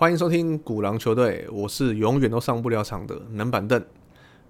[0.00, 3.84] 欢迎收听古狼球队，我是永远都上不了场的冷板凳。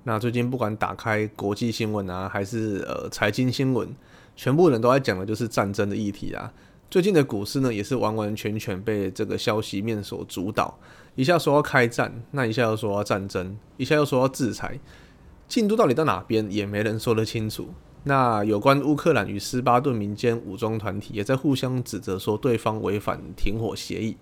[0.04, 3.88] 那最近不管打开国际新闻啊，还是呃财经新闻，
[4.36, 6.53] 全部人都在讲的就是战争的议题啊。
[6.88, 10.78] 最近的股市呢，也是完完全全被这个消息面所主导，
[11.17, 14.78] 一下说要开战，那一下又说要战争，一下又说要制裁，
[15.48, 17.70] 进度到底到哪边也没人说得清楚。
[18.04, 24.16] 那有关乌克兰与斯巴顿民间武装团体也在互相指责说对方违反停火协议。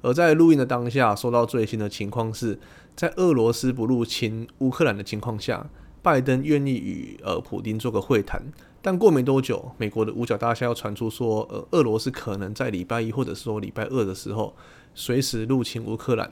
[0.00, 2.58] 而在录音的当下，收到最新的情况是，
[2.94, 5.68] 在俄罗斯不入侵乌克兰的情况下，
[6.02, 8.40] 拜登愿意与呃普丁做个会谈。
[8.80, 14.54] 但过没多久，美国的五角大厦要传出说，呃，俄罗斯可能在礼拜一或者说礼拜二的时候，
[14.94, 16.30] 随时入侵乌克兰。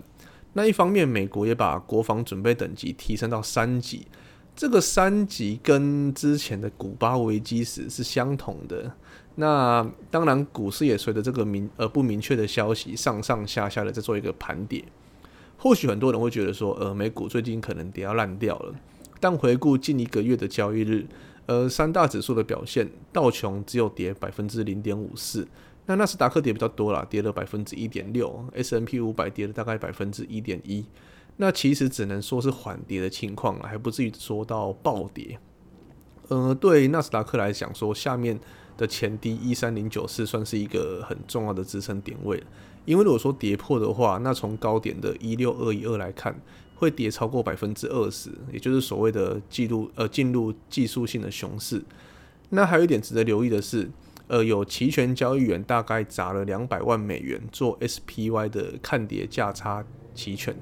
[0.53, 4.07] 那一方面，美国也把国防准备等级提升到三级。
[4.55, 8.91] 这个三级跟之前的古巴危机时是相同的。
[9.37, 14.85] 那当然，股市也随着这个明呃不明确的消息上上下下的在做一个盘点。
[15.59, 18.75] 或许很多人会觉得说，呃，美股最近可能跌要烂掉了。
[19.21, 21.07] 但回顾近一个月的交易日，
[21.47, 25.49] 呃，三大指数的表现，道琼只有跌百分之零点五四，
[25.87, 30.85] 那纳斯达克跌比较多啦，跌了百分之一点六，S N P 五百跌了大概百分之一点一。
[31.39, 35.39] 那其实只能说是缓跌的情况了，还不至于说到暴跌。
[36.29, 38.39] 呃，对纳斯达克来讲，说下面
[38.77, 42.43] 的前低一三零九四算是一个很重要的支撑点位
[42.85, 46.41] 因为如果说跌破的话，那从高点的一六二一二来看，
[46.77, 51.83] 会跌超过百分之二十，也就是所谓的记录呃进入技术性的熊市。
[52.51, 53.91] 那还有一点值得留意的是，
[54.29, 60.57] 呃，有期权交易员大概砸了两百万美元做 SPY 的看跌价差期权。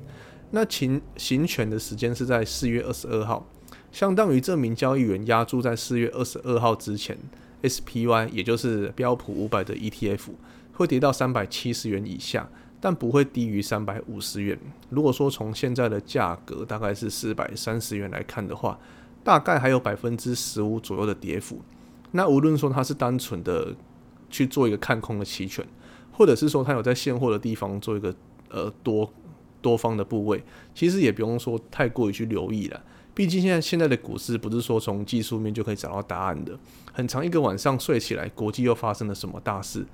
[0.53, 3.47] 那行行权的时间是在四月二十二号，
[3.93, 7.19] 相当于这名交易员押注在四月二十二号之前
[7.65, 10.21] ，SPY 也就是标普五百的 ETF
[10.75, 12.49] 会跌到三百七十元以下，
[12.81, 14.59] 但不会低于三百五十元。
[14.91, 18.79] 如果说从现在的价格大概是四百三十元来看的话，
[19.25, 21.61] 大概还有百分之十五左右的跌幅。
[22.13, 23.75] 那无论说它是单纯的
[24.29, 25.67] 去做一个看空的期权，
[26.13, 28.15] 或者是说它有在现货的地方做一个
[28.51, 29.13] 呃多。
[29.65, 30.43] 多方的部位，
[30.75, 32.79] 其实也不用说太过于去留意了。
[33.15, 36.53] 毕竟现在现在的股市不是说从技术面就可以找到答案的。
[36.93, 39.87] 很长一个晚上睡起来，国际又发生了什么大事？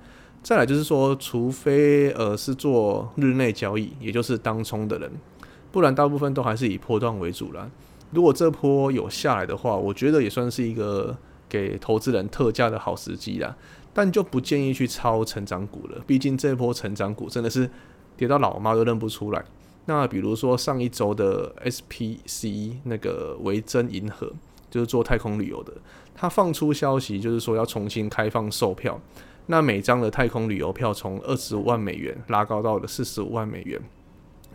[0.43, 5.09] 再来就是说，除非呃是做日内交易，也就是当冲的人，
[5.71, 7.69] 不然大部分都还是以波段为主了。
[8.11, 11.15] 如果这波有下来的话，我觉得也算是一个
[11.47, 13.55] 给投资人特价的好时机啦。
[13.93, 17.69] 但就不建议去抄成长股了，毕竟这波成长股真的是
[18.17, 19.43] 跌到老妈都认不出来。
[19.85, 24.31] 那比如说上一周的 SPC 那个维珍银河，
[24.69, 25.73] 就是做太空旅游的，
[26.13, 28.99] 它放出消息，就是说要重新开放售票。
[29.47, 33.81] 那每张的太空旅游票从二十五万美元拉高到了四十五万美元。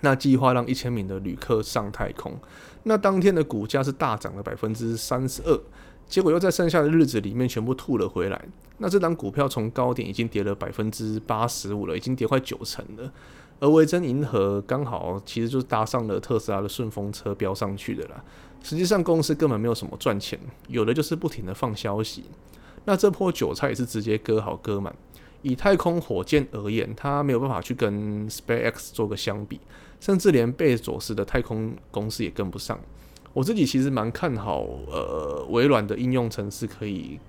[0.02, 2.38] 那计划让一千名的旅客上太空。
[2.84, 5.60] 那当天的股价是大涨了百分之三十二，
[6.06, 8.40] 结果又在剩下的日子里面全部吐了回来。
[8.78, 13.10] 那这张股票从高点已经跌了百分之八十五了，已经跌快九成了。
[13.58, 18.22] 而维珍银河刚好其实就是搭上了特斯拉的顺风车飙上去的啦。
[18.62, 22.24] 实际上公司根本没有什么赚钱，有的就是不停的放消息。
[22.84, 24.94] 那这波韭菜也是直接割好割满。
[25.42, 29.60] 以太空火箭而言，它没有办法去跟 SpaceX 做个相比，
[30.00, 32.78] 甚至连贝佐斯的太空公司也跟不上。
[33.32, 37.20] 我自己其实蛮看好呃微软的应用程式可以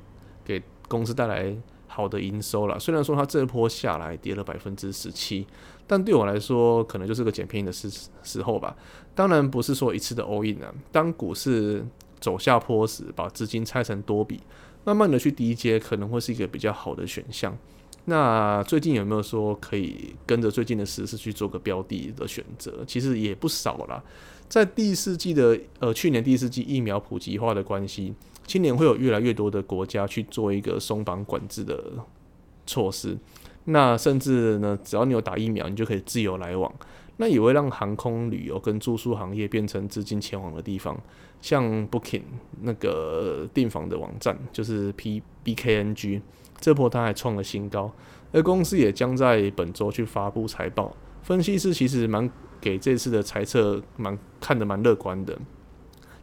[0.44, 1.56] 给公司带来。
[1.88, 5.48] 好的营收了，虽然说它这一波下来跌了百分之十七，
[5.88, 7.90] 但对我来说可能就是个捡便宜的时
[8.22, 8.75] 时候吧。
[9.16, 11.84] 当然不是说一次的 all in 啊，当股市
[12.20, 14.40] 走下坡时，把资金拆成多笔，
[14.84, 17.58] 慢慢的去低阶，可能会是一个比较好的选项。
[18.06, 22.84] 那最近有没有说可以跟着最近的时事去做个标的的选择？
[22.86, 24.04] 其实也不少啦。
[24.48, 28.13] 在第四季的呃去年第四季疫苗普及化的关系。
[28.48, 31.94] 今年会有越来越多的国家去做一个松绑管制的
[32.66, 33.16] 措施，
[33.66, 36.74] 那甚至呢，只要你有打疫苗，你就可以自由来往。
[37.20, 40.96] 那也会让航空旅游跟住宿行业变成资金前往的地方，
[41.42, 42.22] 像 Booking
[42.62, 46.22] 那个订房的网站，就是 P B K N G，
[46.60, 47.92] 这波它还创了新高，
[48.32, 50.96] 而公司也将在本周去发布财报。
[51.24, 52.30] 分析师其实蛮
[52.62, 55.36] 给这次的猜测蛮看得蛮乐观的。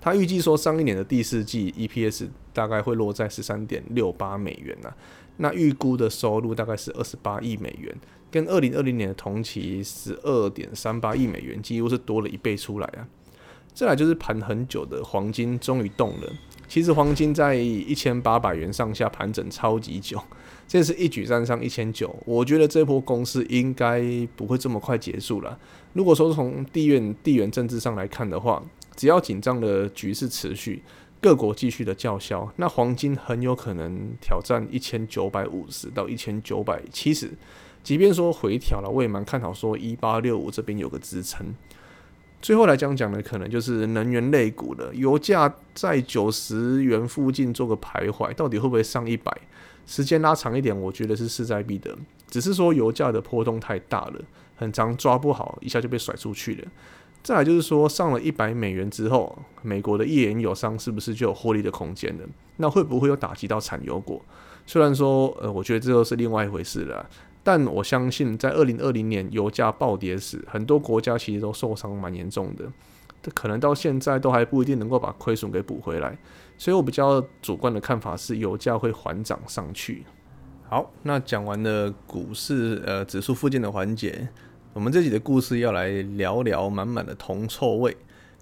[0.04, 4.92] 他预计说，上一年的第四季 EPS 大概会落在十三点六八美元呐，
[5.38, 7.96] 那预估的收入大概是二十八亿美元，
[8.30, 13.08] 跟二零二零年的同期十二点三八亿美元几乎是多了一倍出来啊。
[13.72, 16.30] 再来就是盘很久的黄金终于动了。
[16.68, 20.22] 其实黄金在一千八百元上下盘整超级久，
[20.68, 22.14] 这是一举站上一千九。
[22.26, 24.02] 我觉得这波攻势应该
[24.36, 25.58] 不会这么快结束了。
[25.94, 28.62] 如果说从地缘地缘政治上来看的话，
[28.94, 30.82] 只要紧张的局势持续，
[31.20, 37.30] 各国继续的叫嚣，那黄金很有可能挑战一千九百五十到一千九百七十。
[37.82, 41.54] 即便说回调了，我也蛮看好说一八六五这边有个支撑。
[42.40, 44.94] 最后来讲讲的，可能就是能源类股了。
[44.94, 49.34] 油价在九十元附近做个徘徊，到底会不会上一百？
[49.86, 51.94] 时间拉长一点，我觉得是势在必得。
[52.28, 54.20] 只是说油价的波动太大了，
[54.56, 56.68] 很长抓不好，一下就被甩出去了。
[57.24, 62.24] 再来就是说，上了一百美元之后，美国的页岩油商是不是就有获利的空间了？
[62.58, 64.22] 那会不会有打击到产油国？
[64.66, 67.08] 虽然说，呃，我觉得这又是另外一回事了。
[67.42, 72.70] 但我相信，在二零二零年油价暴跌时，很多国家其实都受伤蛮严重的，
[73.32, 76.18] 可能到现在都还不一定能够把亏损给补回来。
[76.58, 80.04] 所以我比较主观的看法是，油价会缓涨上去。
[80.68, 84.28] 好，那讲完了股市呃指数附近的环节，
[84.74, 87.96] 我们这集的故事要来聊聊满满的铜臭味，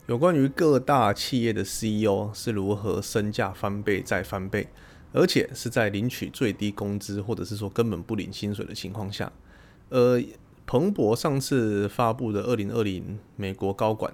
[0.06, 4.66] 有关于各大企业的 CEO 是如何身价翻倍再翻倍。
[5.12, 9.30] 而且是在领取最低工资，或者是说根本不领薪水的情况下，
[9.90, 10.18] 呃，
[10.64, 14.10] 彭博上次发布的二零二零美国高管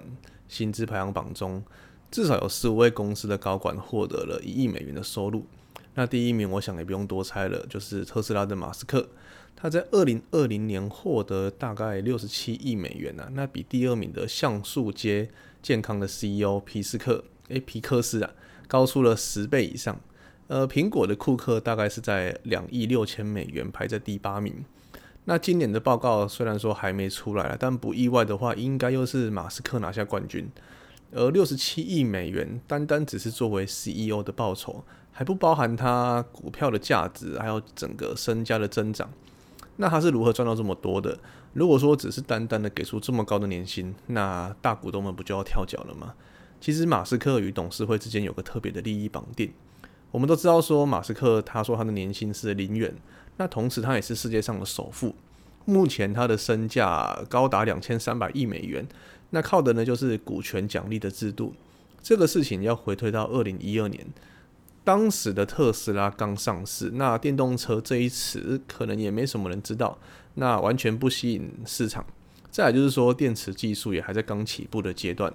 [0.49, 1.63] 薪资排行榜中，
[2.11, 5.45] 至少有十五位公司的高管获得了一亿美元的收入。
[5.95, 9.07] 那第一名，我想也不用多猜了，就是特斯拉的马斯克，
[9.61, 15.27] 他在二零二零年获得大概六十七亿美元呐，那比第二名的橡树街
[15.61, 18.31] 健康的 CEO 皮斯克，诶，皮克斯啊，
[18.69, 19.99] 高出了十倍以上。
[20.47, 24.63] 呃，苹果的库克大概是在两亿六千美元排在第八名。
[25.25, 30.49] 那今年的报告虽然说还没出来了，但不意外的话，应该又是马斯克拿下冠军。
[31.11, 39.09] 而六十七亿美元单单只是作为 CEO 的报酬，还不包含他股票的价值，还有整个身家的增长。
[39.81, 41.17] 那他是如何赚到这么多的？
[41.53, 46.13] 如果说只是单单的给出这么高的年薪，那大股东们不就要跳脚了吗？
[46.59, 49.53] 其实马斯克与董事会之间有个特别的利益绑定。
[50.11, 52.93] 我们都知道，说马斯克他说他的年薪是零元，
[53.37, 55.15] 那同时他也是世界上的首富，
[55.63, 58.85] 目前他的身价高达两千三百亿美元，
[59.29, 61.53] 那靠的呢就是股权奖励的制度。
[62.01, 64.05] 这个事情要回推到二零一二年，
[64.89, 69.95] 当时的特斯拉刚上市，那电动车这一词可能也没什么人知道，
[70.33, 72.03] 那完全不吸引市场。
[72.49, 75.31] 再来就是说，电池技术也还在刚起步的阶段。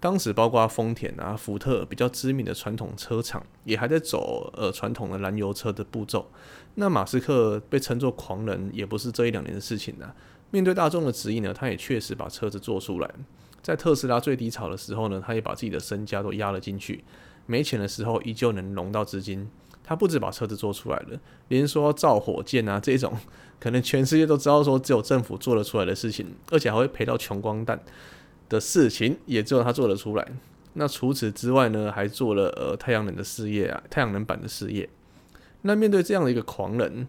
[0.00, 6.30] 当时包括丰田啊、福特比较知名的传统车厂，也还在走呃传统的燃油车的步骤。
[6.76, 10.16] 那马斯克被称作狂人，也不是这一两年的事情了。
[10.50, 13.14] 面对大众的质疑呢，他也确实把车子做出来。
[13.60, 17.04] 在特斯拉最低潮的时候呢，他也把自己的身家都压了进去。
[17.46, 19.48] 没钱的时候，依旧能融到资金。
[19.82, 23.14] 他不止把车子做出来了，连说造火箭啊这种，
[23.60, 27.80] 可能全世界都知道说只有政府做得出来的事情，而且还会赔到穷光蛋。
[28.46, 30.28] 的事情也只有他做得出来。
[30.74, 34.88] 那除此之外呢，还做了呃太阳能的事业啊，太阳能板的事业。
[35.62, 37.08] 那面对这样的一个狂人，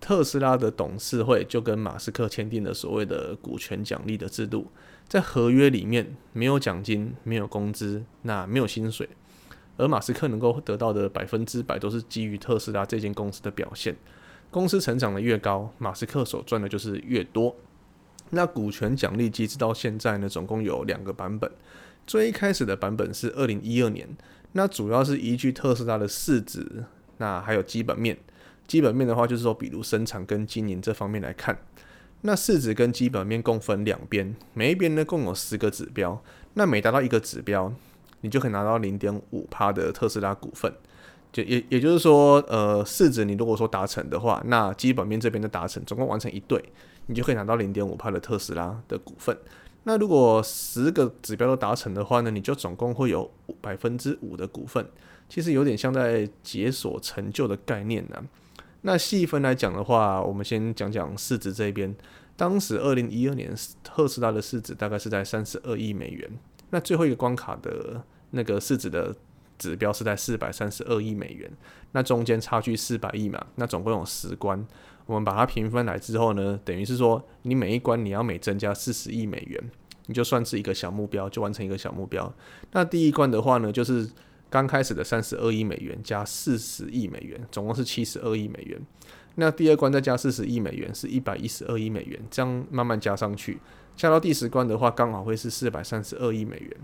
[0.00, 4.68] 特斯拉的董事会就跟马斯克签订了所谓的股权奖励的制度，
[5.06, 9.06] 在合约里面没有奖金，没有工资，那没有薪水，
[9.80, 13.96] 而马斯克能够得到的百分之百都是基于特斯拉这间公司的表现。
[14.50, 17.56] 公司成长的越高，马斯克所赚的就是越多。
[18.30, 21.50] 那股权奖励机制到现在呢，总共有两个版本。
[22.06, 24.08] 最一开始的版本是二零一二年，
[24.52, 26.84] 那主要是依据特斯拉的市值，
[27.18, 28.18] 那还有基本面。
[28.66, 31.58] 基本面的话，就是说，比如生产跟经营这方面来看，
[32.22, 36.22] 那市值跟基本面共分两边，每一边呢共有十个指标。
[36.54, 37.72] 那每达到一个指标，
[38.20, 40.72] 你就可以拿到零点五趴的特斯拉股份。
[41.32, 46.60] 就也也就是说，呃，市值你如果说达成的话，那基本面这边的达成，总共完成一对。
[47.06, 49.36] 你就可以拿到零点五帕的特斯拉的股份。
[49.84, 54.84] 那如果十个指标都达成的话呢，你就总共会有百分之五的股份。
[55.28, 58.22] 其实有点像在解锁成就的概念呢。
[58.82, 61.94] 那细分来讲的话，我们先讲讲市值这边。
[62.36, 66.30] 当时二零一二年特斯拉的市值大概是在三十二亿美元。
[66.70, 69.14] 那最后一个关卡的那个市值的
[69.58, 71.50] 指标是在四百三十二亿美元。
[71.92, 74.66] 那中间差距四百亿嘛，那总共有十关。
[75.06, 79.70] 我们把它平分来之后呢，等于是说，你每一关你要每增加四十亿美元，
[80.06, 82.32] 你就算是一个小目标，就完成一个小目标。
[82.70, 84.08] 那第一关的话呢，就是
[84.48, 88.80] 刚开始的三十二亿美元加四十亿美元，总共是七十二亿美元。
[89.34, 93.58] 那第二关再加四十亿美元，是一百一十二亿美元，这样慢慢加上去，
[94.00, 96.74] 下到第十关的话，刚好会是四百三十二亿美元。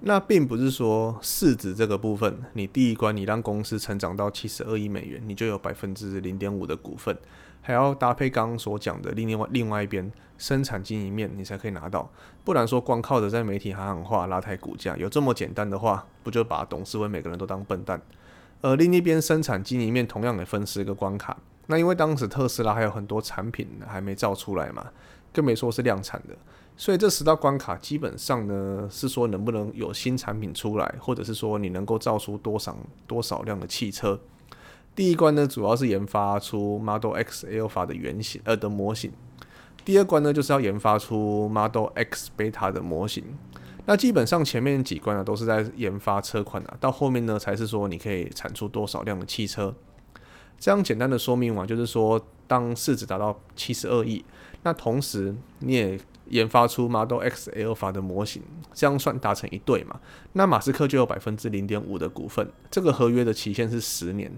[0.00, 7.14] 那并不是说市值这个部分，你第一关你让公司成长到七十二亿美元，你就有百分之零点五的股份，
[7.60, 12.10] 还要搭配刚刚所讲的另外另外一边生产经营面，你才可以拿到。
[12.42, 18.00] 不然说光靠着在媒体喊喊话拉抬股价，有这么简单的话，不就把董事会每个人都当笨蛋？
[18.62, 21.36] 而另一边生产经营面同样也分十个关卡。
[21.66, 24.86] 那因为当时特斯拉还有很多产品还没造出来嘛，
[25.34, 26.34] 更没说是量产的。
[26.82, 34.18] 所以这十道关卡基本上呢，是说能不能有新产品出来，或者是说你能够造出多少多少辆的汽车。
[34.92, 39.12] 第一关呢，主要是研发出 Model X Alpha 的原型呃的模型。
[39.84, 43.26] 第二关呢，就是要研发出 Model X Beta 的模型。
[43.86, 49.72] 那基本上前面几关呢，都是在研发车款啊，到后面呢，才是说你可以产出多少辆的汽车。
[50.58, 54.24] 这样简单的说明完，就是说当市值达到七十二亿，
[54.64, 55.96] 那同时你也
[56.32, 60.00] 研发出 Model X Alpha 的模型，这样算达成一对嘛？
[60.32, 62.48] 那马斯克就有百分之零点五的股份。
[62.70, 64.32] 这个合约的期限是十年。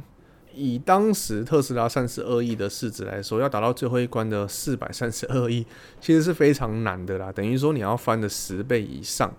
[0.52, 5.64] 以当时特斯拉三十二亿的市值来说，要达到最后一关的四百三十二亿，
[6.00, 7.30] 其实是非常难的啦。
[7.30, 9.32] 等于说你要翻的十倍以上。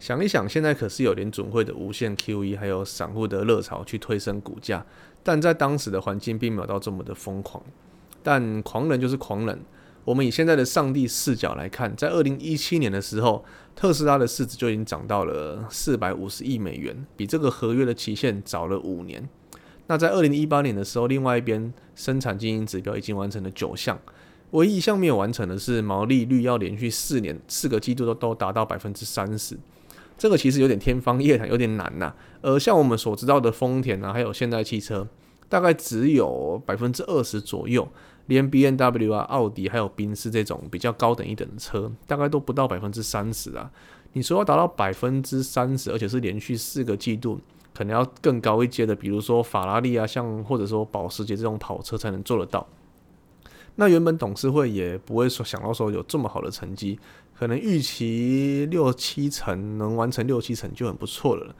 [0.00, 4.84] 想一想，现在可是有联准会的无限 QE，还有散户的热潮去推升股价，
[5.22, 7.62] 但在当时的环境并没有到这么的疯狂。
[8.22, 9.58] 但狂人就是狂人。
[10.08, 13.44] 我们以现在的上帝视角来看，在二零一七年的时候，
[13.76, 19.28] 特斯拉的市值就已经涨到了四百五十亿美元，比这个合约的期限早了五年。
[19.86, 24.00] 那在二零一八年的时候，另外一边生产经营指标已经完成了九项，
[24.52, 29.58] 唯一一项没有完成的是毛利率要连续四年四个季度都都达到百分之三十，
[30.16, 32.14] 这个其实有点天方夜谭，有点难呐。
[32.40, 35.06] 而像我们所知道的丰田啊，还有现代汽车，
[35.48, 37.88] 大概只有百分之二十左右。
[38.26, 43.70] 连 B N W 啊、奥迪还有宾士这种比较高等一等的车，大概都不到百分之三十啊。
[44.12, 47.40] 你说要达到百分之三十，而且是连续四个季度，
[47.72, 52.68] 可能要更高一阶的，比如说法拉利啊，像或者说保时捷这种跑车才能做得到。
[53.76, 56.98] 那原本董事会也不会说想到说有这么好的成绩，
[57.34, 61.54] 可能预期六七成能完成六七成就很不错了。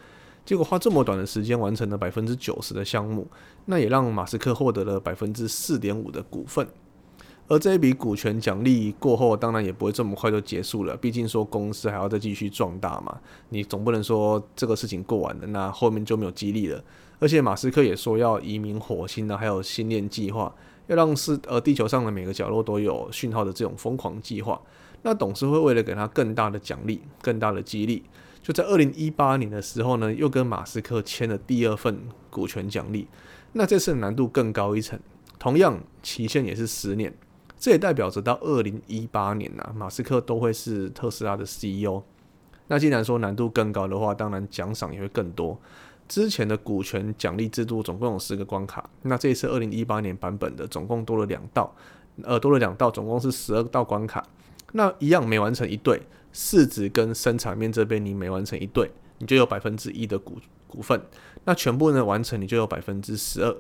[0.49, 3.27] 结果花这么短的时间完成了百分之九十的项目，
[3.67, 6.67] 那也让马斯克获得了百分之四点五的股份。
[7.49, 10.97] 而这一笔股权奖励过后，当然也不会这么快就结束了。
[10.97, 16.83] 毕竟说公司还要再继续壮大嘛，你总不能说这个事情过完了，那后面就没有激励了。
[17.19, 20.51] 而且马斯克也说要移民火星呢，还有星链计划，
[20.87, 24.59] 要让是呃地球上的每个角落都有讯号的这种疯狂计划。
[25.03, 28.03] 那董事会为了给他更大的奖励、更大的激励。
[28.43, 31.99] 就在二零一八年的时候呢，又跟马斯克签了第二份
[32.31, 33.07] 股权奖励。
[33.53, 34.99] 那这次难度更高一层，
[35.39, 37.13] 同样期限也是十年。
[37.59, 42.03] 这也代表着到二零一八年呐，马斯克都会是特斯拉的 CEO。
[42.69, 45.59] 那既然说难度更高的话，当然奖赏也会更多。
[46.07, 51.75] 之前的股权奖励制度总共有十个关卡，那这一次二零一八年版本的总共多了两道，
[52.23, 54.25] 呃，多了两道，总共是十二道关卡。
[54.73, 56.01] 那一样没完成一对。
[56.33, 61.01] 市值跟生产面这边你每完成一对，你就有百分之一的股股份。
[61.45, 63.57] 那全部呢完成，你就有百分之十二。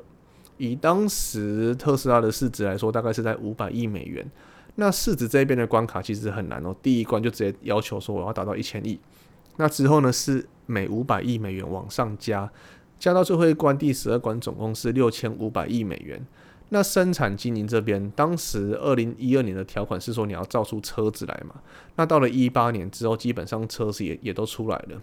[0.58, 4.28] 以当时特斯拉的市值来说，大概是在五百亿美元。
[4.75, 6.75] 那市值这边的关卡其实很难哦。
[6.82, 8.98] 第一关就直接要求说我要达到一千亿。
[9.56, 12.48] 那之后呢是每五百亿美元往上加，
[12.98, 16.25] 加到最后一关第十二关总共是六千五百亿美元。
[16.70, 21.54] 那生产经营这边，当时二零一二年的条款是说你要造出车子来嘛？
[21.96, 25.00] 那到了一八年之后，基本上车子也也都出来了。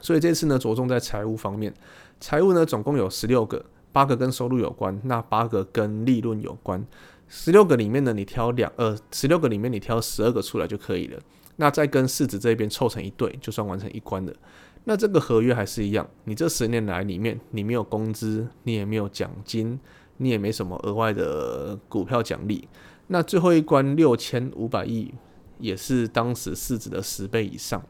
[0.00, 1.72] 所以这次呢，着重在财务方面，
[2.20, 6.84] 财务呢总共有十六个，八个跟收入有关，那八个跟利润有关。
[7.28, 11.20] 十六个里面呢，你挑两呃，十六个里面你挑十二个出来就可以了。
[11.56, 14.32] 那再跟市值这边凑成一对，就算完成一关了。
[14.84, 19.78] 那这个合约还是一样，你这十年来里面，你没有工资，你也没有奖金。
[20.18, 22.68] 你也没什么额外的股票奖励，
[23.06, 25.14] 那最后一关六千五百亿
[25.58, 27.82] 也是当时市值的十倍以上，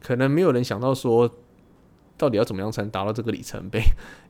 [0.00, 1.28] 可能没有人想到说，
[2.16, 3.80] 到底要怎么样才能达到这个里程碑？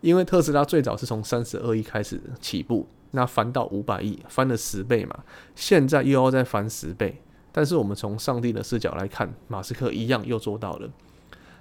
[0.01, 5.25] 因为特斯拉最早是从三十二亿开始起步，那翻到五百亿，翻了十倍嘛，
[5.55, 7.21] 现在又要再翻十倍，
[7.53, 10.91] 但是我们从上帝的视角来看，马斯克一样又做到了，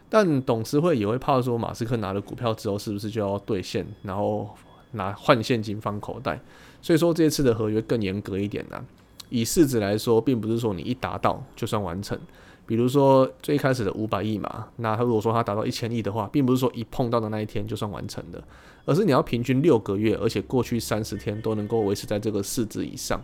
[0.10, 4.50] 但董事会也会怕说，马斯克拿了股票之后是不是就要兑现，然后？
[4.96, 6.40] 拿换现金放口袋，
[6.82, 8.84] 所以说这次的合约更严格一点呢。
[9.30, 12.20] 以市值来说，并不是说你一达到就算完成。
[12.68, 18.44] 比如说最开始的五百亿嘛，那他如果说他达到一千亿的话，并不是说一碰到的那一天就算完成的，
[18.86, 23.24] 而是你要平均六个月，而且过去三十天都能够维持在这个市值以上。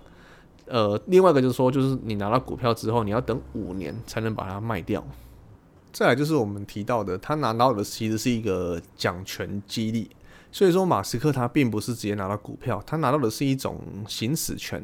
[0.68, 5.04] 呃，另外一个就是说，就是你拿到股票之后，你要等五年才能把它卖掉。
[5.92, 10.10] 再来就是我们提到的，他拿到的其实是一个奖权激励，
[10.51, 14.84] 所以说马斯克他并不是直接拿到股票，他拿到的是一种行使权。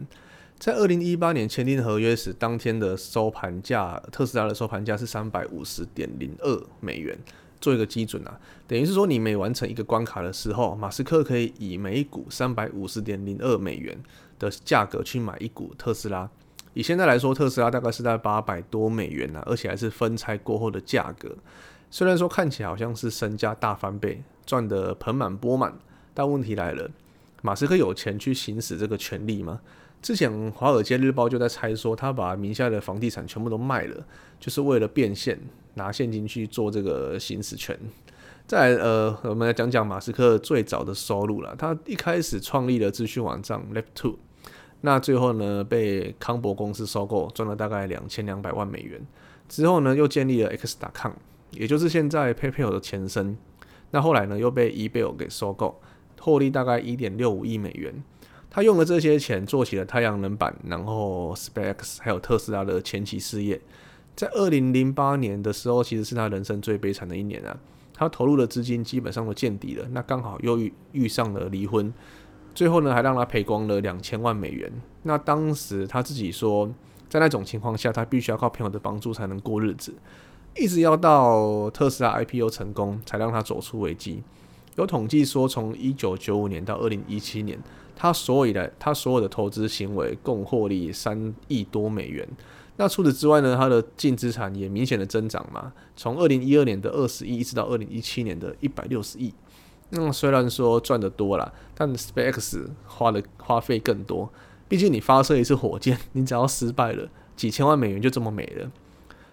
[0.58, 7.16] 在二零一八年签订合约时，当天的收盘价，特斯拉的收盘价是三百五十点零二美元，
[7.62, 13.96] 做一个基准啊，等于是说你每完成一个关卡的时候，马斯克可以以每股三百五十点零二美元
[14.40, 16.28] 的价格去买一股特斯拉。
[16.74, 21.36] 以现在来说，特斯拉大概是在八百多美元呢，而且还是分拆过后的价格。
[21.90, 25.74] 虽然说看起来好像是身价大翻倍，赚得盆满钵满，
[26.14, 26.90] 但问题来了，
[27.42, 29.62] 马斯克有钱去行使这个权利吗？
[30.02, 34.06] 之前《华尔街日报》就在猜说，他把名下的房地产全部都卖了，
[34.40, 35.40] 就是为了变现，
[35.74, 37.78] 拿现金去做这个行使权。
[38.46, 41.56] 再，呃，我们来讲讲马斯克最早的收入了。
[41.58, 44.18] 他一开始创立了资讯网站 Left Two，
[44.82, 49.02] 那最后呢被康博公司收购，赚了大概两千两百万美元。
[49.50, 51.14] 之后呢又建立了 X.com，
[51.52, 53.38] 也就是现在 PayPal 的前身。
[53.92, 55.80] 那后来呢又被 eBay 给收购，
[56.20, 58.04] 获利大概一点六五亿美元。
[58.50, 63.62] 他用了这些钱做起了太阳能板，然后 SpaceX 还有特斯拉的前期事业。
[64.16, 67.58] 在二零零八年的时候，其实是他人生最悲惨的一年啊。
[67.94, 71.94] 他投入的资金基本上都见底了，那刚好又遇遇上了离婚，
[72.54, 74.72] 最后呢还让他赔光了两千万美元。
[75.04, 76.72] 那当时他自己说，
[77.10, 79.94] 在那种情况下，他必须要靠朋友的帮助才能过日子，
[80.60, 84.24] 一直要到特斯拉 IPO 成功，才让他走出危机。
[84.76, 87.60] 有统计说，从一九九五年到二零一七年，
[87.96, 92.28] 他所有的他所有的投资行为共获利三亿多美元。
[92.78, 99.34] 那除此之外呢，他的净资产也明显的增长嘛，从二零一二年的二十亿，一直到二零一七年的一百六十亿。
[99.90, 104.30] 那虽然说赚的多了，但 SpaceX 花的花费更多。
[104.68, 108.70] 毕竟你发射一次火箭，你只要失败了，几千万美元就这么没了。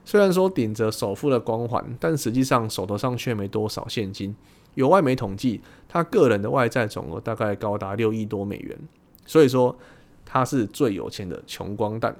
[0.04, 4.34] 虽然说顶着首富的光环，但实际上手头上却没多少现金。
[4.74, 8.78] 有外媒统计，他个人的外债总额大概高达六亿多美元，
[9.24, 9.74] 所以说
[10.24, 12.14] 他是最有钱的穷光蛋。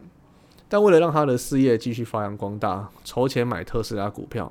[0.69, 4.51] 但为了让他的事业继续发扬光大，筹钱买特斯拉股票，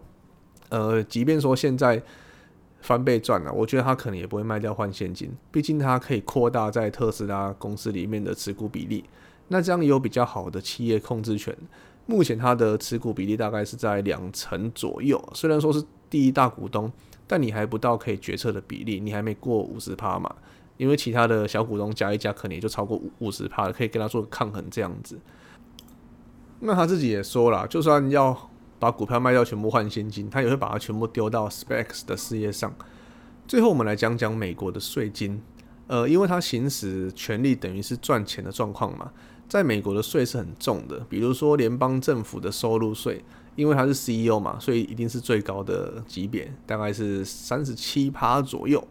[0.69, 2.01] 呃，即便说现在
[2.81, 9.03] 翻倍赚了，我觉得他可能也不会卖掉换现金，毕竟他可以扩大在特斯拉公司里面的持股比例，
[9.47, 11.55] 那这样也有比较好的企业控制权。
[12.05, 16.91] 目前他的持股比例大概是在两成左右，虽然说是第一大股东。
[17.25, 20.29] 但你还不到可以决策的比例，你还没过五十趴嘛？
[20.75, 25.17] 因为其他的小股东加一加，可能也就超过五五十趴了，可以跟他做抗衡这样子。
[26.59, 32.75] 那他自己也说了，就算要把股票卖掉全部换现金，他也会把它全部丢到 Specs 的事业上。
[33.47, 35.41] 最后我们来讲讲美国的税金，
[35.87, 39.11] 呃，因为他行使权利等于是赚钱的状况嘛，
[39.53, 43.23] 在美国的税是很重的，比如说联邦政府的收入税。
[43.55, 48.83] 因为他是 CEO 嘛，所以一定是最高的级别，大概是三十七趴左右。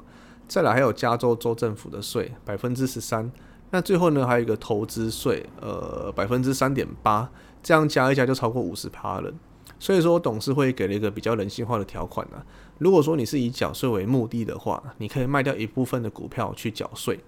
[0.46, 3.28] 再来还有加州州政府的税，百分之十三。
[3.70, 7.28] 那最后呢，还有一个投资税，呃，百分之三点八，
[7.60, 9.34] 这样加一加就超过五十趴了。
[9.80, 12.38] 所以说，董事会给了一个比较人性化的条款啊。
[12.78, 17.18] 如果说你是以缴税为目的的话，你可以卖掉一部分的股票去缴税。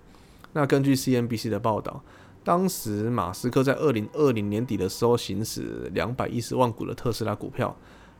[0.53, 2.01] 那根据 CNBC 的报道。
[2.44, 7.74] 当时马斯克在二零二零年底的时候行使两百一十万股的特斯拉股票，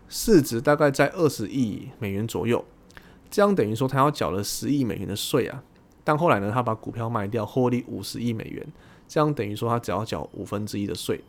[0.08, 2.64] 市值大概在二十亿美元左右，
[3.30, 5.62] 这样等于说他要缴了十亿美元的税啊。
[6.02, 8.66] 但后来呢，他把股票卖掉，获利五十亿美元，
[9.06, 11.22] 这样等于说他只要缴五分之一的税。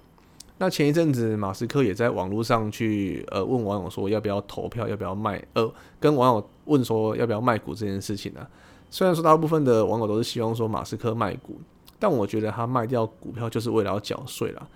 [0.58, 8.48] 那前一阵子马斯克也在网络上去呃问网友说要不要投票，要不要卖，呃跟网友问说要不要卖股这件事情呢？
[8.90, 11.60] 虽然说大部分的网友都是希望说马斯克卖股。
[11.98, 14.68] 但我觉得他卖掉股票就是为了要缴税啦。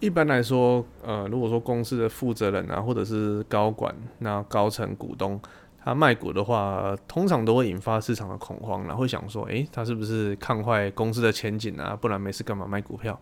[0.00, 5.38] 一般来说，呃，如果说公司的负责人啊，或者是高管、那高层股东，
[5.84, 11.94] 他卖股的话，通常都会引发市场的恐慌然后，会想说，诶，他是不是看坏公司的前景啊？
[11.94, 13.20] 不然没事干嘛卖股票？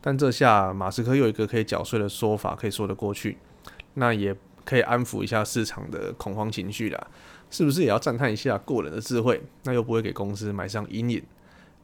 [0.00, 3.38] 但这下马斯克有一个可以缴税的说法，可以说得过去，
[3.94, 7.06] 那也可以安抚一下市场的恐慌情绪啦。
[7.50, 9.40] 是不是也要赞叹一下过人的智慧？
[9.62, 11.22] 那又不会给公司埋上阴影，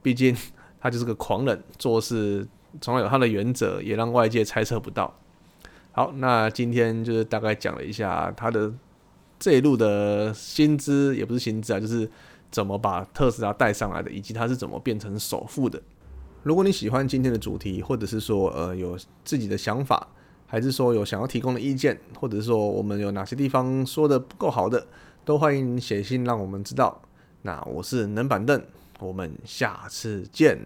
[0.03, 0.37] 毕竟。
[0.83, 2.45] 他就是个狂人，做事
[2.81, 5.15] 从来有他的原则，也让外界猜测不到。
[5.93, 8.73] 好，那今天就是大概讲了一下他的
[9.39, 12.11] 这一路的薪资，也不是薪资啊，就是
[12.51, 15.81] 怎么把特斯拉带上来的，以及他是怎么变成首富的。
[16.43, 20.09] 如果你喜欢今天的主题，或者是说呃有自己的想法，
[20.47, 24.85] 还是说有想要提供的意见，或者是说我们有哪些地方说的不够好的，
[25.25, 27.01] 都欢迎写信让我们知道。
[27.43, 28.61] 那我是能板凳。
[29.03, 30.57] 我们下次见。